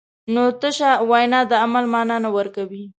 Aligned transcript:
نو 0.33 0.43
تشه 0.61 0.91
وینا 1.09 1.39
د 1.51 1.53
عمل 1.63 1.85
مانا 1.93 2.17
نه 2.25 2.29
ورکوي. 2.37 2.83